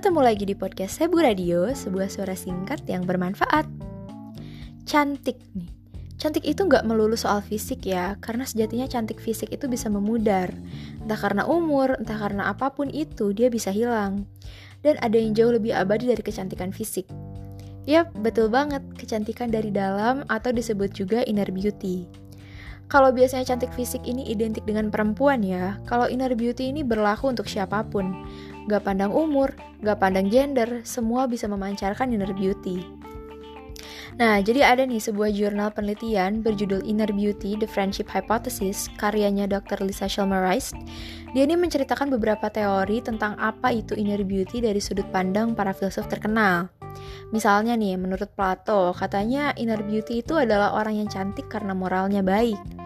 [0.00, 3.68] Ketemu lagi di podcast Sebu Radio, sebuah suara singkat yang bermanfaat.
[4.88, 5.68] Cantik nih.
[6.16, 10.56] Cantik itu nggak melulu soal fisik ya, karena sejatinya cantik fisik itu bisa memudar.
[11.04, 14.24] Entah karena umur, entah karena apa pun itu, dia bisa hilang.
[14.80, 17.04] Dan ada yang jauh lebih abadi dari kecantikan fisik.
[17.84, 22.08] Yap, betul banget, kecantikan dari dalam atau disebut juga inner beauty.
[22.90, 27.46] Kalau biasanya cantik fisik ini identik dengan perempuan ya, kalau inner beauty ini berlaku untuk
[27.46, 28.26] siapa pun.
[28.70, 29.50] Gak pandang umur,
[29.82, 33.00] gak pandang gender, semua bisa memancarkan inner beauty.
[34.20, 39.82] Nah, jadi ada nih sebuah jurnal penelitian berjudul Inner Beauty, The Friendship Hypothesis, karyanya Dr.
[39.82, 40.70] Lisa Schulmereis.
[41.34, 46.06] Dia ini menceritakan beberapa teori tentang apa itu inner beauty dari sudut pandang para filsuf
[46.06, 46.68] terkenal.
[47.30, 52.79] Misalnya nih, menurut Plato, katanya inner beauty itu adalah orang yang cantik karena moralnya baik.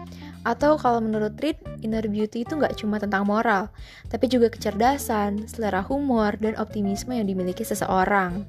[0.45, 3.73] Atau kalau menurut Reed, inner beauty itu nggak cuma tentang moral,
[4.13, 8.45] tapi juga kecerdasan, selera humor, dan optimisme yang dimiliki seseorang.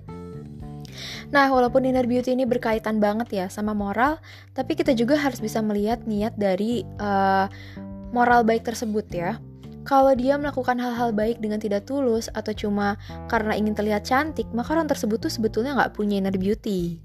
[1.32, 4.20] Nah, walaupun inner beauty ini berkaitan banget ya sama moral,
[4.52, 7.48] tapi kita juga harus bisa melihat niat dari uh,
[8.12, 9.40] moral baik tersebut ya.
[9.86, 12.98] Kalau dia melakukan hal-hal baik dengan tidak tulus atau cuma
[13.30, 16.98] karena ingin terlihat cantik, maka orang tersebut tuh sebetulnya nggak punya inner beauty.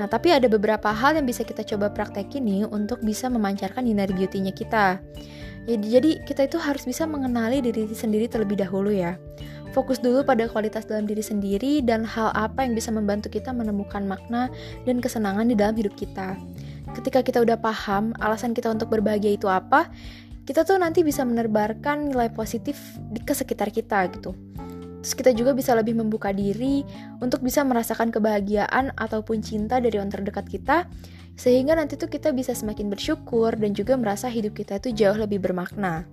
[0.00, 4.08] Nah, tapi ada beberapa hal yang bisa kita coba praktekin nih untuk bisa memancarkan inner
[4.08, 5.00] beauty-nya kita.
[5.68, 9.20] Jadi, jadi kita itu harus bisa mengenali diri sendiri terlebih dahulu ya.
[9.72, 14.04] Fokus dulu pada kualitas dalam diri sendiri dan hal apa yang bisa membantu kita menemukan
[14.04, 14.52] makna
[14.84, 16.36] dan kesenangan di dalam hidup kita.
[16.92, 19.88] Ketika kita udah paham alasan kita untuk berbahagia itu apa,
[20.44, 22.76] kita tuh nanti bisa menebarkan nilai positif
[23.24, 24.36] ke sekitar kita gitu.
[25.02, 26.86] Terus kita juga bisa lebih membuka diri
[27.18, 30.86] untuk bisa merasakan kebahagiaan ataupun cinta dari orang terdekat kita
[31.34, 35.42] sehingga nanti tuh kita bisa semakin bersyukur dan juga merasa hidup kita itu jauh lebih
[35.42, 36.06] bermakna.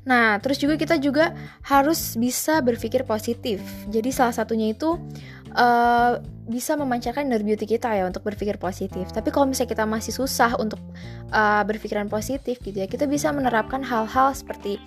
[0.00, 3.60] Nah, terus juga kita juga harus bisa berpikir positif.
[3.92, 4.96] Jadi salah satunya itu
[5.54, 9.12] uh, bisa memancarkan inner beauty kita ya untuk berpikir positif.
[9.14, 10.80] Tapi kalau misalnya kita masih susah untuk
[11.30, 14.80] uh, berpikiran positif gitu ya, kita bisa menerapkan hal-hal seperti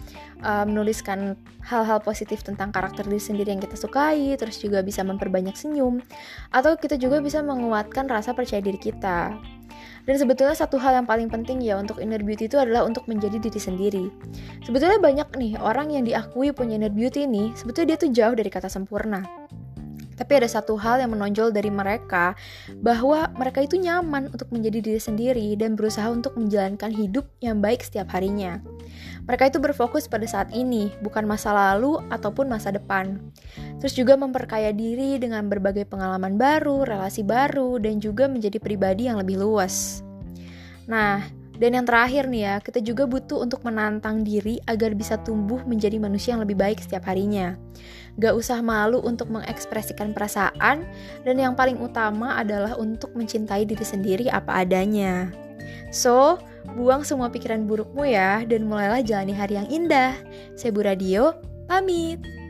[0.44, 5.56] uh, menuliskan hal-hal positif tentang karakter diri sendiri yang kita sukai, terus juga bisa memperbanyak
[5.56, 6.04] senyum,
[6.52, 9.32] atau kita juga bisa menguatkan rasa percaya diri kita.
[10.04, 13.40] Dan sebetulnya satu hal yang paling penting ya untuk inner beauty itu adalah untuk menjadi
[13.40, 14.06] diri sendiri.
[14.68, 18.52] Sebetulnya banyak nih orang yang diakui punya inner beauty ini, sebetulnya dia tuh jauh dari
[18.52, 19.24] kata sempurna.
[20.14, 22.38] Tapi ada satu hal yang menonjol dari mereka
[22.86, 27.82] bahwa mereka itu nyaman untuk menjadi diri sendiri dan berusaha untuk menjalankan hidup yang baik
[27.82, 28.62] setiap harinya.
[29.26, 33.18] Mereka itu berfokus pada saat ini, bukan masa lalu ataupun masa depan.
[33.80, 39.20] Terus juga memperkaya diri dengan berbagai pengalaman baru, relasi baru, dan juga menjadi pribadi yang
[39.20, 40.04] lebih luas.
[40.88, 41.24] Nah,
[41.54, 46.02] dan yang terakhir nih ya, kita juga butuh untuk menantang diri agar bisa tumbuh menjadi
[46.02, 47.54] manusia yang lebih baik setiap harinya.
[48.18, 50.84] Gak usah malu untuk mengekspresikan perasaan,
[51.22, 55.30] dan yang paling utama adalah untuk mencintai diri sendiri apa adanya.
[55.94, 56.42] So,
[56.74, 60.18] buang semua pikiran burukmu ya, dan mulailah jalani hari yang indah.
[60.58, 61.38] Saya Bu Radio,
[61.70, 62.43] pamit.